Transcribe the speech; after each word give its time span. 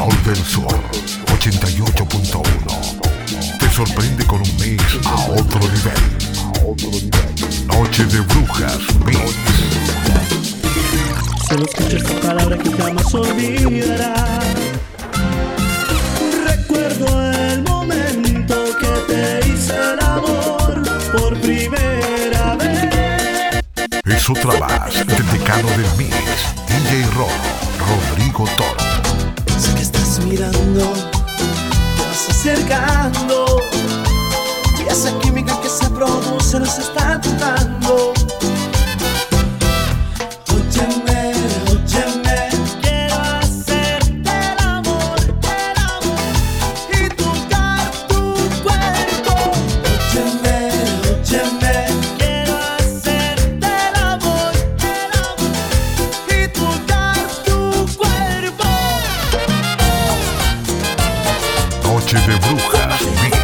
Sol 0.00 0.16
del 0.24 0.36
Sur 0.36 0.66
88.1 1.26 3.58
te 3.58 3.68
sorprende 3.68 4.24
con 4.24 4.40
un 4.40 4.56
mix 4.56 4.82
a 5.04 5.26
otro 5.26 5.60
nivel. 5.60 6.00
Noche 7.66 8.06
de 8.06 8.20
Brujas 8.20 8.78
Mix. 9.04 9.34
Solo 11.46 11.66
escucha 11.66 11.98
esta 11.98 12.18
palabra 12.26 12.56
que 12.56 12.72
jamás 12.72 13.14
olvidará. 13.14 14.40
Recuerdo 16.46 17.32
el 17.32 17.62
momento 17.64 18.54
que 18.80 18.86
te 19.12 19.46
hice 19.50 19.74
el 19.74 20.00
amor 20.02 20.82
por 21.12 21.38
primera 21.42 22.56
vez. 22.56 23.60
Es 24.06 24.30
otra 24.30 24.58
más 24.60 24.94
del 24.94 25.30
decano 25.30 25.68
del 25.68 25.90
mix, 25.98 26.16
DJ 26.68 27.04
Ron, 27.14 27.28
Rodrigo 27.78 28.46
Toro. 28.56 28.89
Mirando, 30.30 30.92
te 31.36 32.02
vas 32.04 32.28
acercando. 32.30 33.46
Y 34.78 34.88
esa 34.88 35.10
química 35.18 35.60
que 35.60 35.68
se 35.68 35.90
produce 35.90 36.60
nos 36.60 36.78
está 36.78 37.20
tocando. 37.20 38.19
Noche 62.12 62.26
de 62.26 62.36
Brujas 62.38 63.02
Mix. 63.22 63.38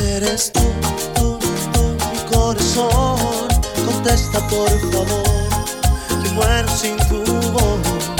Eres 0.00 0.52
tú, 0.52 0.60
tú, 1.16 1.38
tú, 1.72 1.96
mi 2.12 2.18
corazón. 2.32 3.48
Contesta 3.84 4.38
por 4.48 4.70
favor, 4.92 6.22
que 6.22 6.30
muero 6.30 6.68
sin 6.68 6.96
tu 7.08 7.24
voz. 7.50 8.13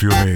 Versión 0.00 0.32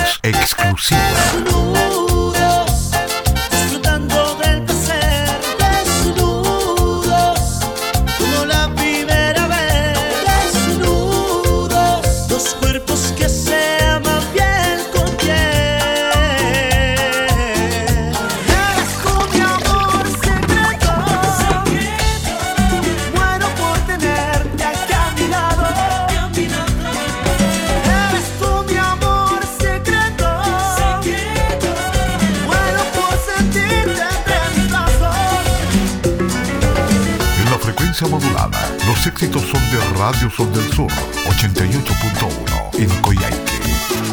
frecuencia 38.03 38.09
modulada, 38.09 38.77
los 38.87 39.07
éxitos 39.07 39.43
son 39.43 39.61
de 39.71 39.79
Radio 39.99 40.31
Sol 40.31 40.53
del 40.53 40.73
Sur 40.73 40.91
88.1 41.27 42.79
en 42.79 42.89
Coyhaique. 43.03 43.61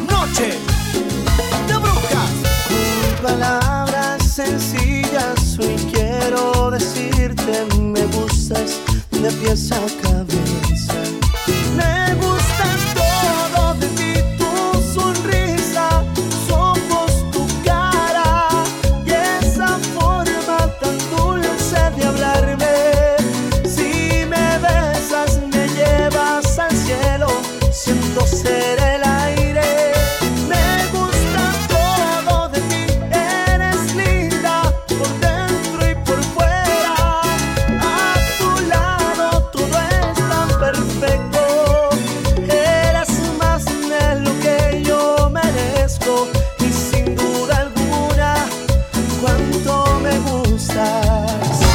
Noche 0.09 0.57
de 1.67 1.77
brujas. 1.77 2.31
Con 2.67 3.31
palabras 3.31 4.23
sencillas 4.23 5.57
hoy 5.59 5.75
quiero 5.91 6.71
decirte 6.71 7.65
me 7.77 8.05
gustas 8.05 8.79
de 9.11 9.31
pies 9.31 9.71
a 9.71 9.79
cabeza. 10.01 10.28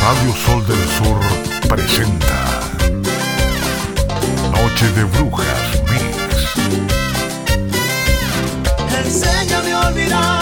Radio 0.04 0.34
Sol 0.34 0.62
del 0.66 0.87
Sur 0.98 1.19
presenta 1.66 2.60
Noche 4.53 4.87
de 4.92 5.04
Brujas 5.04 5.82
Mix. 5.88 6.44
Enséñame 9.03 9.75
olvidar, 9.75 10.33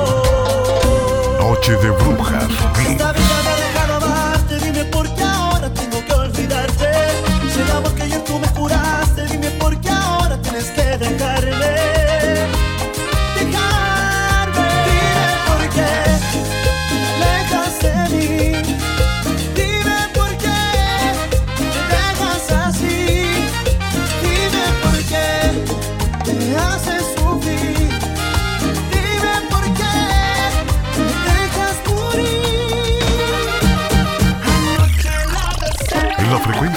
Noche 1.40 1.76
de 1.76 1.90
Brujas 1.90 2.48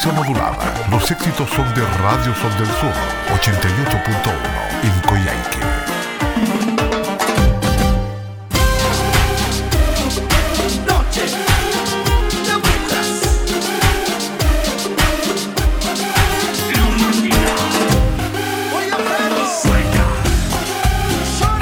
modulada, 0.10 0.74
los 0.89 1.12
éxitos 1.12 1.50
son 1.51 1.74
de 1.75 1.81
Radio 2.01 2.33
Sol 2.36 2.51
del 2.57 2.68
Sur 2.68 2.94
88.1 3.30 4.83
en 4.83 5.07
Coyhaique. 5.07 5.90